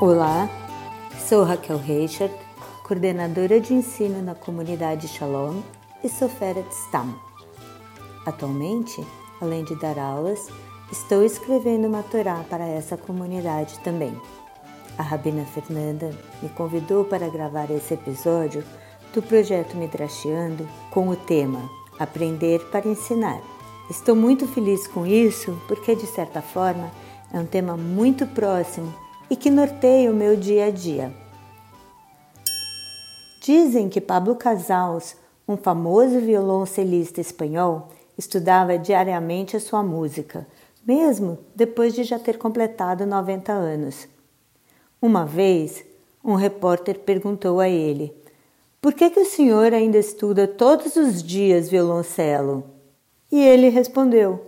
[0.00, 0.48] Olá,
[1.28, 2.30] sou Raquel Reichert,
[2.86, 5.60] coordenadora de ensino na comunidade Shalom
[6.04, 7.16] e Soferet Stam.
[8.24, 9.04] Atualmente,
[9.40, 10.46] além de dar aulas,
[10.92, 14.16] estou escrevendo uma Torá para essa comunidade também.
[14.96, 18.62] A Rabina Fernanda me convidou para gravar esse episódio
[19.12, 23.40] do projeto Midrashiando com o tema Aprender para Ensinar.
[23.90, 26.88] Estou muito feliz com isso porque, de certa forma,
[27.32, 28.94] é um tema muito próximo
[29.30, 31.12] e que norteia o meu dia a dia.
[33.42, 40.46] Dizem que Pablo Casals, um famoso violoncelista espanhol, estudava diariamente a sua música,
[40.86, 44.08] mesmo depois de já ter completado 90 anos.
[45.00, 45.84] Uma vez,
[46.24, 48.14] um repórter perguntou a ele:
[48.80, 52.64] Por que, que o senhor ainda estuda todos os dias violoncelo?
[53.30, 54.44] E ele respondeu: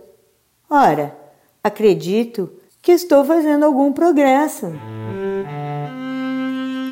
[0.69, 1.17] Ora,
[1.63, 2.51] acredito
[2.81, 4.67] que estou fazendo algum progresso.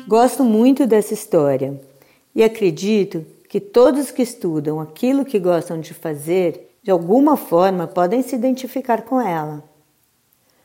[0.06, 1.80] Gosto muito dessa história
[2.34, 8.22] e acredito que todos que estudam aquilo que gostam de fazer, de alguma forma podem
[8.22, 9.64] se identificar com ela.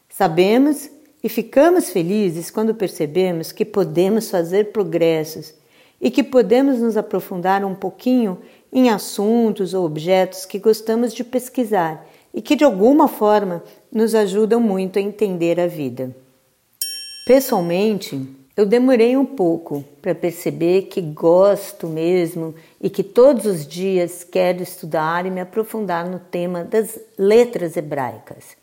[0.08, 0.90] Sabemos
[1.23, 5.56] e ficamos felizes quando percebemos que podemos fazer progressos
[6.00, 8.38] e que podemos nos aprofundar um pouquinho
[8.72, 14.59] em assuntos ou objetos que gostamos de pesquisar e que de alguma forma nos ajudam
[14.59, 16.14] muito a entender a vida.
[17.25, 18.22] Pessoalmente,
[18.58, 24.61] eu demorei um pouco para perceber que gosto mesmo e que todos os dias quero
[24.61, 28.58] estudar e me aprofundar no tema das letras hebraicas.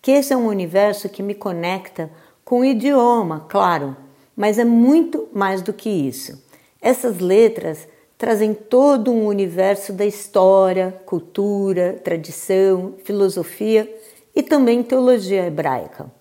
[0.00, 2.10] Que esse é um universo que me conecta
[2.42, 3.94] com o idioma, claro,
[4.34, 6.42] mas é muito mais do que isso.
[6.80, 7.86] Essas letras
[8.20, 13.90] trazem todo um universo da história, cultura, tradição, filosofia
[14.36, 16.12] e também teologia hebraica.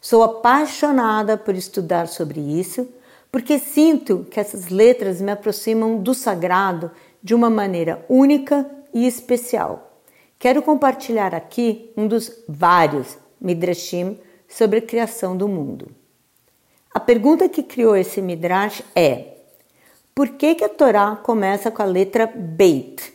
[0.00, 2.88] Sou apaixonada por estudar sobre isso,
[3.30, 6.90] porque sinto que essas letras me aproximam do sagrado
[7.22, 8.64] de uma maneira única
[8.94, 10.00] e especial.
[10.38, 15.88] Quero compartilhar aqui um dos vários midrashim sobre a criação do mundo.
[16.94, 19.31] A pergunta que criou esse midrash é:
[20.14, 23.12] por que, que a Torá começa com a letra Beit?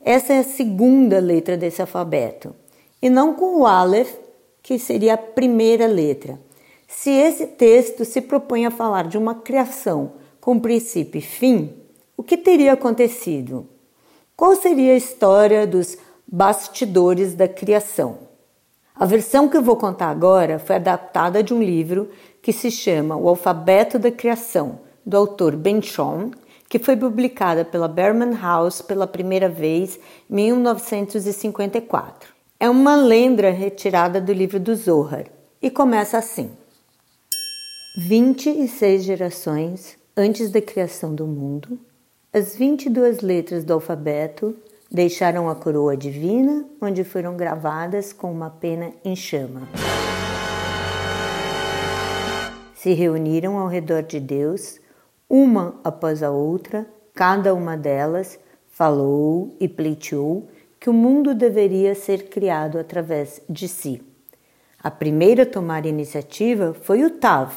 [0.00, 2.54] Essa é a segunda letra desse alfabeto,
[3.02, 4.14] e não com o Aleph,
[4.62, 6.38] que seria a primeira letra.
[6.86, 11.74] Se esse texto se propõe a falar de uma criação com princípio e fim,
[12.16, 13.66] o que teria acontecido?
[14.36, 18.18] Qual seria a história dos bastidores da criação?
[18.94, 22.08] A versão que eu vou contar agora foi adaptada de um livro
[22.40, 26.30] que se chama O Alfabeto da Criação, do autor Ben Shon,
[26.68, 29.98] que foi publicada pela Berman House pela primeira vez
[30.30, 32.32] em 1954.
[32.58, 35.26] É uma lenda retirada do livro do Zohar
[35.60, 36.50] e começa assim:
[37.96, 41.78] 26 gerações antes da criação do mundo,
[42.32, 44.56] as 22 letras do alfabeto
[44.90, 49.68] deixaram a coroa divina, onde foram gravadas com uma pena em chama.
[52.74, 54.78] Se reuniram ao redor de Deus
[55.34, 62.28] uma após a outra, cada uma delas falou e pleiteou que o mundo deveria ser
[62.28, 64.00] criado através de si.
[64.80, 67.50] A primeira a tomar iniciativa foi o Tav,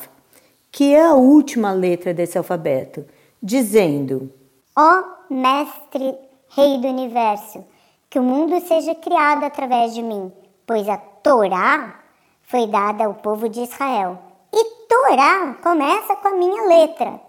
[0.72, 3.06] que é a última letra desse alfabeto,
[3.44, 4.34] dizendo:
[4.76, 6.16] Ó oh, Mestre,
[6.50, 7.64] Rei do Universo,
[8.10, 10.32] que o mundo seja criado através de mim,
[10.66, 12.00] pois a Torá
[12.42, 14.18] foi dada ao povo de Israel.
[14.52, 17.27] E Torá começa com a minha letra.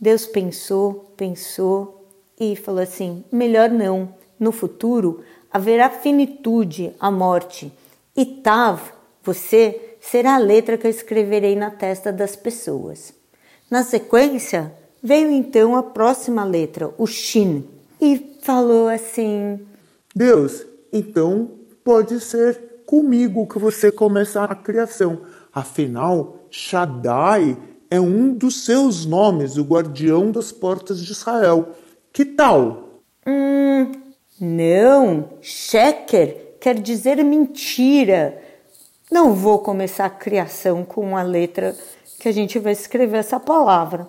[0.00, 4.14] Deus pensou, pensou e falou assim: melhor não.
[4.38, 5.22] No futuro
[5.52, 7.70] haverá finitude, a morte.
[8.16, 8.80] E Tav,
[9.22, 13.12] você, será a letra que eu escreverei na testa das pessoas.
[13.70, 14.72] Na sequência,
[15.02, 17.68] veio então a próxima letra, o Shin,
[18.00, 19.60] e falou assim:
[20.14, 21.50] Deus, então
[21.84, 25.20] pode ser comigo que você começa a criação.
[25.52, 27.56] Afinal, Shaddai
[27.90, 31.70] é um dos seus nomes, o guardião das portas de Israel.
[32.12, 33.00] Que tal?
[33.26, 33.90] Hum,
[34.40, 35.30] não.
[35.42, 38.40] Sheker quer dizer mentira.
[39.10, 41.76] Não vou começar a criação com a letra
[42.20, 44.08] que a gente vai escrever essa palavra.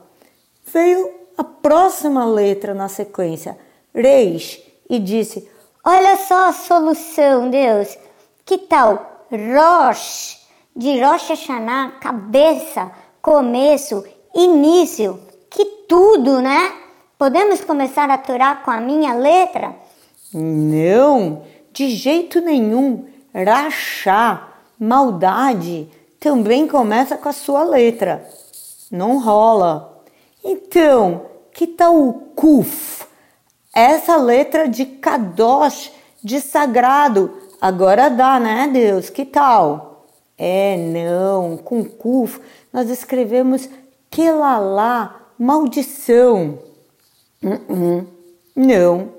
[0.71, 3.57] Veio a próxima letra na sequência,
[3.95, 5.49] Reis, e disse:
[5.83, 7.97] Olha só a solução, Deus.
[8.45, 10.45] Que tal Rosh,
[10.75, 14.03] de Rosh Hashanah, cabeça, começo,
[14.33, 15.19] início,
[15.49, 16.73] que tudo, né?
[17.17, 19.75] Podemos começar a aturar com a minha letra?
[20.33, 23.05] Não, de jeito nenhum.
[23.33, 24.47] Rachá,
[24.79, 25.87] maldade,
[26.19, 28.27] também começa com a sua letra.
[28.91, 30.03] Não rola.
[30.43, 33.05] Então, que tal o Kuf?
[33.73, 35.91] Essa letra de Kadosh,
[36.23, 37.31] de sagrado.
[37.61, 39.09] Agora dá, né, Deus?
[39.09, 40.07] Que tal?
[40.37, 41.55] É, não.
[41.57, 42.41] Com Kuf,
[42.71, 43.69] nós escrevemos
[44.09, 46.59] Kelalá, maldição.
[47.43, 48.05] Uh -uh.
[48.55, 49.09] Não.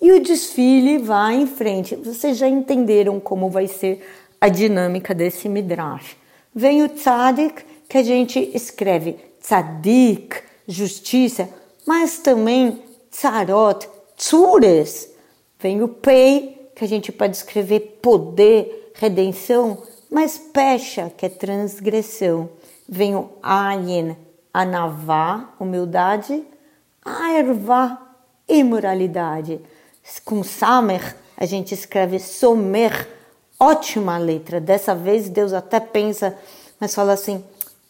[0.00, 1.96] E o desfile vai em frente.
[1.96, 4.04] Vocês já entenderam como vai ser
[4.40, 6.16] a dinâmica desse midrash.
[6.54, 11.48] Vem o tzadik, que a gente escreve tzadik, justiça,
[11.86, 15.10] mas também tzarot, tzures.
[15.58, 22.48] Vem o pei, que a gente pode escrever poder, redenção, mas pecha, que é transgressão.
[22.88, 24.16] Vem o ayin,
[24.52, 26.42] anavá, humildade,
[27.04, 28.00] aervá,
[28.48, 29.60] imoralidade.
[30.24, 33.08] Com samer, a gente escreve somer,
[33.60, 34.60] ótima letra.
[34.60, 36.36] Dessa vez Deus até pensa,
[36.80, 37.44] mas fala assim: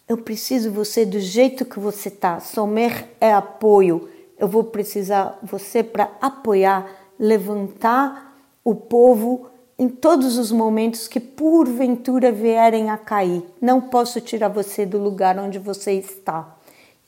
[0.08, 2.40] eu preciso você do jeito que você tá.
[2.40, 4.08] Somer é apoio.
[4.38, 8.34] Eu vou precisar você para apoiar, levantar
[8.64, 13.44] o povo em todos os momentos que porventura vierem a cair.
[13.60, 16.56] Não posso tirar você do lugar onde você está.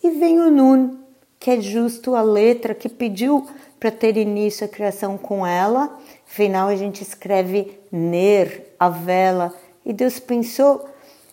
[0.02, 0.98] E vem o Nun,
[1.38, 3.46] que é justo a letra que pediu
[3.80, 5.98] para ter início a criação com ela.
[6.26, 9.52] Afinal, a gente escreve Ner, a vela,
[9.84, 10.88] e Deus pensou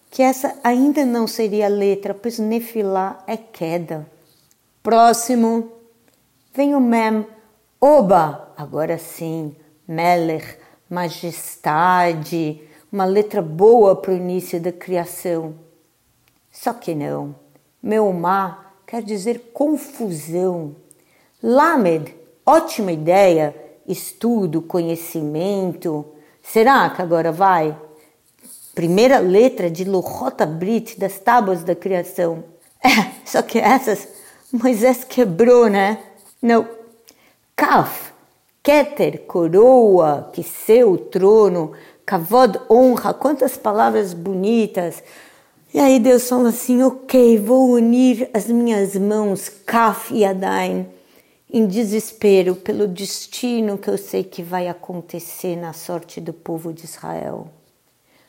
[0.09, 4.09] que essa ainda não seria a letra, pois Nefilá é queda.
[4.81, 5.71] Próximo,
[6.53, 7.27] vem o Mem,
[7.79, 9.55] Oba, agora sim,
[9.87, 10.57] Meller,
[10.89, 12.61] majestade,
[12.91, 15.55] uma letra boa para o início da criação.
[16.51, 17.35] Só que não.
[17.81, 20.75] Meumá quer dizer confusão.
[21.43, 23.55] Lamed, ótima ideia,
[23.87, 26.05] estudo, conhecimento.
[26.41, 27.77] Será que agora vai?
[28.73, 32.43] Primeira letra de Lohota Brit, das tábuas da criação.
[32.83, 34.07] É, só que essas
[34.51, 35.99] Moisés quebrou, né?
[36.41, 36.67] Não.
[37.55, 38.13] Kaf,
[38.67, 41.71] Keter, coroa, que seu trono,
[42.05, 45.01] Kavod, honra, quantas palavras bonitas.
[45.73, 50.85] E aí Deus fala assim: ok, vou unir as minhas mãos, Kaf e Adain,
[51.49, 56.83] em desespero pelo destino que eu sei que vai acontecer na sorte do povo de
[56.83, 57.47] Israel.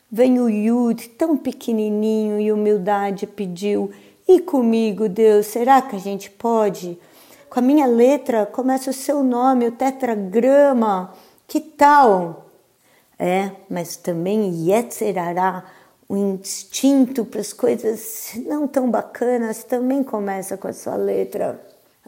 [0.08, 3.90] Vem o Yud, tão pequenininho, e humildade pediu:
[4.28, 6.96] e comigo, Deus, será que a gente pode?
[7.50, 11.14] Com a minha letra começa o seu nome, o tetragrama,
[11.46, 12.46] que tal?
[13.18, 15.64] É, mas também Yetzerará
[16.08, 21.60] o instinto para as coisas não tão bacanas também começa com a sua letra.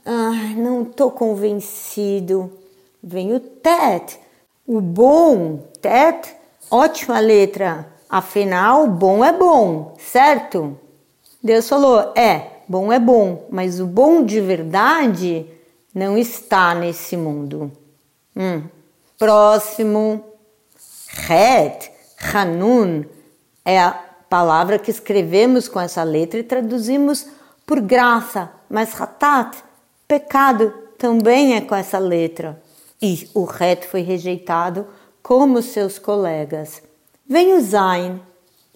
[0.04, 2.50] Ah, não estou convencido.
[3.02, 4.18] Vem o Tet,
[4.66, 6.34] o bom, Tet,
[6.70, 7.86] ótima letra.
[8.08, 10.78] Afinal, bom é bom, certo?
[11.42, 15.44] Deus falou: é, bom é bom, mas o bom de verdade
[15.92, 17.72] não está nesse mundo.
[18.36, 18.62] Hum.
[19.18, 20.24] Próximo,
[21.28, 21.90] Het,
[22.32, 23.02] Hanun
[23.64, 27.26] é a palavra que escrevemos com essa letra e traduzimos
[27.66, 29.58] por graça, mas ratat,
[30.06, 32.62] pecado, também é com essa letra.
[33.02, 34.86] E o reto foi rejeitado
[35.20, 36.80] como seus colegas.
[37.28, 38.20] Vem o Zain,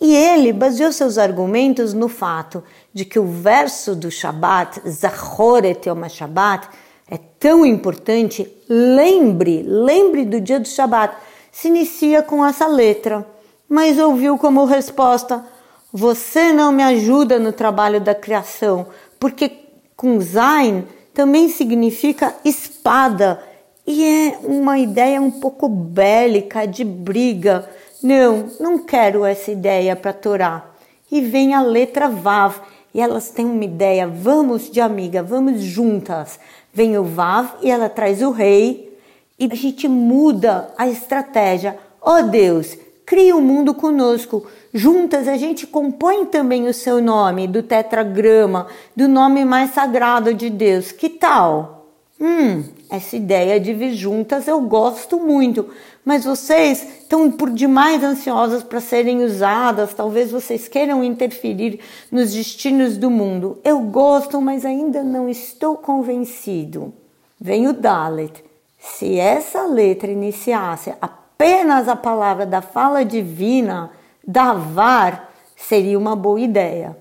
[0.00, 6.08] e ele baseou seus argumentos no fato de que o verso do Shabat, Zachoret Yom
[6.08, 6.68] Shabbat,
[7.10, 11.14] é tão importante, lembre, lembre do dia do Shabat,
[11.52, 13.26] se inicia com essa letra
[13.68, 15.44] mas ouviu como resposta:
[15.92, 18.86] Você não me ajuda no trabalho da criação,
[19.18, 19.50] porque
[19.96, 23.42] com Zain também significa espada
[23.86, 27.68] e é uma ideia um pouco bélica, de briga.
[28.04, 30.66] Não, não quero essa ideia para Torá.
[31.11, 32.56] E vem a letra Vav,
[32.92, 36.38] e elas têm uma ideia, vamos de amiga, vamos juntas.
[36.70, 38.94] Vem o Vav e ela traz o rei,
[39.38, 41.78] e a gente muda a estratégia.
[41.99, 44.46] Oh Deus, cria o um mundo conosco.
[44.70, 50.50] Juntas a gente compõe também o seu nome, do tetragrama, do nome mais sagrado de
[50.50, 50.92] Deus.
[50.92, 51.73] Que tal?
[52.21, 55.68] Hum, essa ideia de vir juntas eu gosto muito,
[56.04, 61.80] mas vocês estão por demais ansiosas para serem usadas, talvez vocês queiram interferir
[62.12, 63.59] nos destinos do mundo.
[63.64, 66.94] Eu gosto, mas ainda não estou convencido.
[67.40, 68.44] Vem o Dalet.
[68.78, 73.90] Se essa letra iniciasse apenas a palavra da fala divina,
[74.26, 76.97] davar, seria uma boa ideia.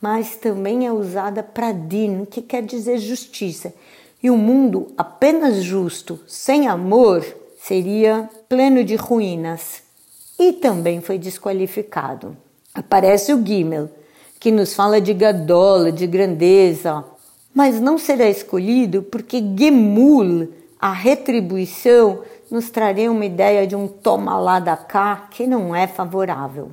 [0.00, 3.72] Mas também é usada para din, que quer dizer justiça.
[4.22, 7.24] E um mundo apenas justo, sem amor,
[7.58, 9.82] seria pleno de ruínas.
[10.38, 12.36] E também foi desqualificado.
[12.74, 13.90] Aparece o Gimel,
[14.38, 17.04] que nos fala de gadola, de grandeza,
[17.54, 20.48] mas não será escolhido porque Gemul,
[20.80, 25.86] a retribuição, nos traria uma ideia de um toma lá da cá que não é
[25.86, 26.70] favorável.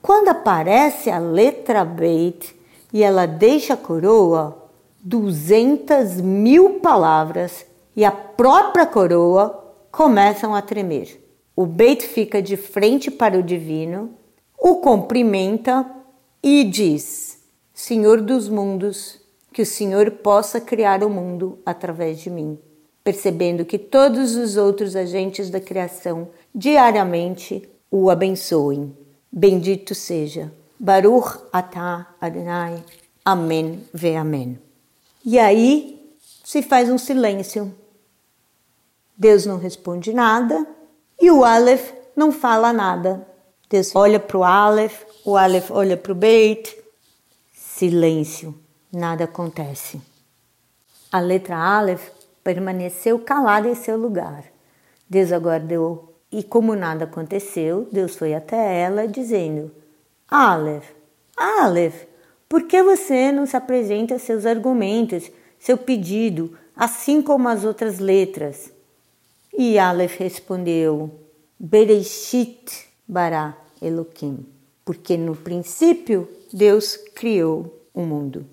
[0.00, 2.54] Quando aparece a letra Beit
[2.92, 4.61] e ela deixa a coroa,
[5.02, 7.66] 200 mil palavras
[7.96, 11.20] e a própria coroa começam a tremer.
[11.56, 14.10] O Beit fica de frente para o divino,
[14.58, 15.84] o cumprimenta
[16.40, 17.40] e diz:
[17.74, 19.20] Senhor dos mundos,
[19.52, 22.56] que o Senhor possa criar o mundo através de mim,
[23.02, 28.96] percebendo que todos os outros agentes da criação diariamente o abençoem.
[29.30, 30.52] Bendito seja.
[30.78, 32.82] Baruch atah Adonai.
[33.24, 34.61] Amém, ve amém.
[35.24, 37.74] E aí se faz um silêncio.
[39.16, 40.66] Deus não responde nada
[41.20, 43.26] e o Aleph não fala nada.
[43.70, 46.76] Deus olha para o Aleph, o Aleph olha para o Beit.
[47.52, 48.54] Silêncio
[48.92, 50.00] nada acontece.
[51.10, 52.10] A letra Aleph
[52.44, 54.44] permaneceu calada em seu lugar.
[55.08, 59.70] Deus aguardou e, como nada aconteceu, Deus foi até ela dizendo:
[60.28, 60.90] Aleph,
[61.36, 62.06] Aleph,
[62.52, 68.70] por que você não se apresenta seus argumentos, seu pedido, assim como as outras letras?
[69.56, 71.10] E Aleph respondeu:
[71.58, 74.44] Bereshit bara Elohim,
[74.84, 78.44] porque no princípio Deus criou o mundo.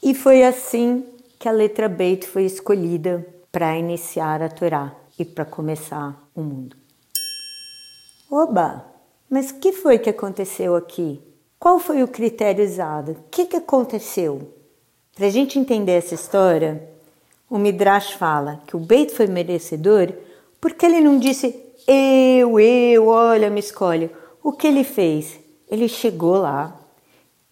[0.00, 1.04] E foi assim
[1.36, 6.76] que a letra Beit foi escolhida para iniciar a Torá e para começar o mundo.
[8.30, 8.84] Oba!
[9.28, 11.20] Mas que foi que aconteceu aqui?
[11.58, 13.12] Qual foi o critério usado?
[13.12, 14.54] O que, que aconteceu?
[15.14, 16.88] Para a gente entender essa história,
[17.50, 20.12] o Midrash fala que o Beit foi merecedor
[20.60, 24.10] porque ele não disse eu, eu, olha, me escolhe.
[24.42, 25.40] O que ele fez?
[25.68, 26.78] Ele chegou lá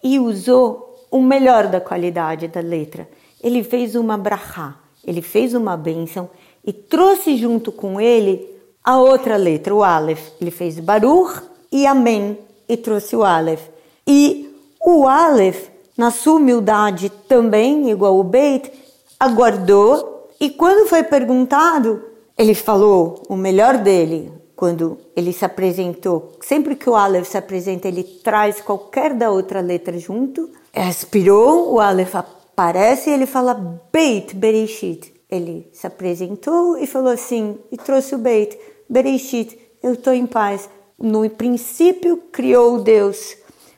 [0.03, 3.09] e usou o melhor da qualidade da letra.
[3.43, 6.29] Ele fez uma brachá, ele fez uma bênção
[6.63, 8.47] e trouxe junto com ele
[8.83, 10.31] a outra letra, o Aleph.
[10.39, 12.37] Ele fez Baruch e Amém
[12.69, 13.76] e trouxe o Aleph.
[14.07, 14.49] E
[14.79, 18.71] o Aleph, na sua humildade também, igual o Beit,
[19.19, 22.03] aguardou e quando foi perguntado,
[22.37, 27.87] ele falou o melhor dele, quando ele se apresentou, sempre que o Aleph se apresenta,
[27.87, 30.49] ele traz qualquer da outra letra junto.
[30.73, 33.55] Expirou, o Aleph aparece e ele fala
[33.91, 35.13] Beit Bereshit.
[35.29, 40.69] Ele se apresentou e falou assim, e trouxe o Beit Bereshit, eu estou em paz.
[40.99, 43.35] No princípio criou Deus.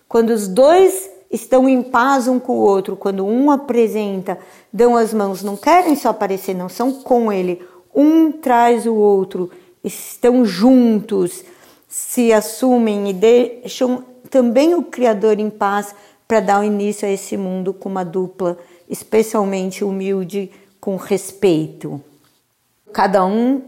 [0.10, 4.40] Quando os dois estão em paz um com o outro, quando um apresenta,
[4.74, 7.62] dão as mãos, não querem só aparecer, não são com ele.
[7.96, 9.52] Um traz o outro
[9.84, 11.44] estão juntos,
[11.88, 15.94] se assumem e deixam também o Criador em paz
[16.28, 18.58] para dar início a esse mundo com uma dupla
[18.90, 22.02] especialmente humilde, com respeito.
[22.92, 23.62] Cada um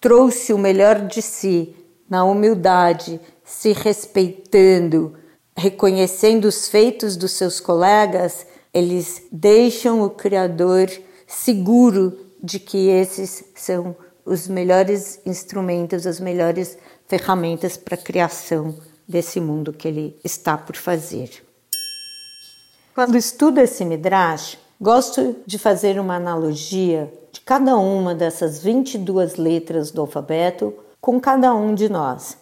[0.00, 1.74] trouxe o melhor de si
[2.08, 5.14] na humildade, se respeitando,
[5.56, 10.90] reconhecendo os feitos dos seus colegas, eles deixam o Criador
[11.26, 16.76] seguro de que esses são os melhores instrumentos, as melhores
[17.08, 18.76] ferramentas para a criação
[19.08, 21.30] desse mundo que ele está por fazer.
[22.94, 29.90] Quando estudo esse Midrash, gosto de fazer uma analogia de cada uma dessas 22 letras
[29.90, 32.36] do alfabeto com cada um de nós.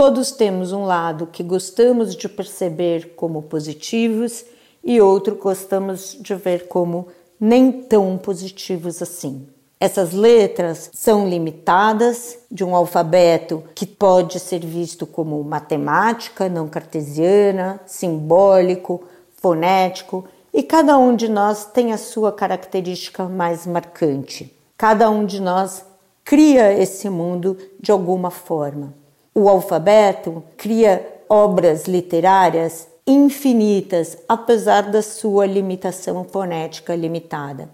[0.00, 4.46] Todos temos um lado que gostamos de perceber como positivos
[4.82, 9.46] e outro gostamos de ver como nem tão positivos assim.
[9.78, 17.78] Essas letras são limitadas de um alfabeto que pode ser visto como matemática, não cartesiana,
[17.84, 19.04] simbólico,
[19.36, 24.50] fonético, e cada um de nós tem a sua característica mais marcante.
[24.78, 25.84] Cada um de nós
[26.24, 28.98] cria esse mundo de alguma forma.
[29.34, 37.68] O alfabeto cria obras literárias infinitas, apesar da sua limitação fonética limitada.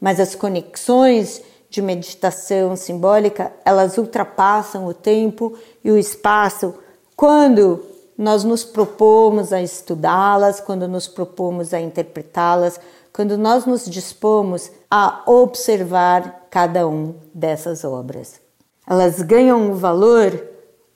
[0.00, 6.74] Mas as conexões de meditação simbólica, elas ultrapassam o tempo e o espaço
[7.16, 7.82] quando
[8.16, 12.78] nós nos propomos a estudá-las, quando nos propomos a interpretá-las,
[13.12, 18.40] quando nós nos dispomos a observar cada um dessas obras.
[18.86, 20.51] Elas ganham um valor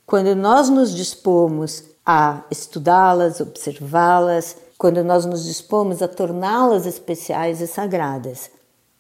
[0.07, 7.67] quando nós nos dispomos a estudá-las, observá-las, quando nós nos dispomos a torná-las especiais e
[7.67, 8.51] sagradas.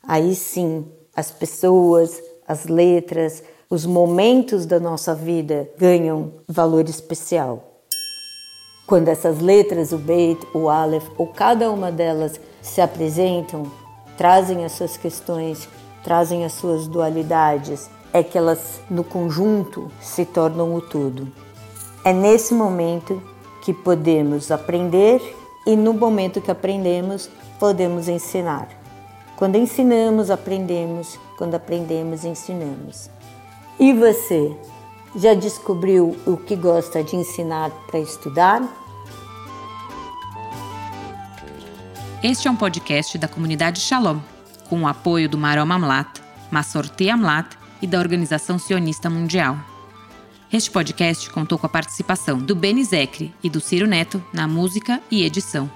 [0.03, 7.73] Aí sim as pessoas, as letras, os momentos da nossa vida ganham valor especial.
[8.87, 13.71] quando essas letras, o Beit, o Aleph, ou cada uma delas se apresentam,
[14.17, 15.69] trazem as suas questões,
[16.05, 21.31] trazem as suas dualidades, é que elas no conjunto se tornam o tudo.
[22.03, 23.23] É nesse momento
[23.63, 25.21] que podemos aprender
[25.67, 28.69] e no momento que aprendemos, podemos ensinar.
[29.37, 33.11] Quando ensinamos, aprendemos, quando aprendemos, ensinamos.
[33.79, 34.57] E você?
[35.15, 38.63] Já descobriu o que gosta de ensinar para estudar?
[42.23, 44.21] Este é um podcast da comunidade Shalom,
[44.71, 46.09] com o apoio do Marom Amlat,
[46.51, 49.57] Massorti Amlat e da Organização Sionista Mundial.
[50.53, 55.01] Este podcast contou com a participação do Beni Zecre e do Ciro Neto na música
[55.11, 55.71] e edição.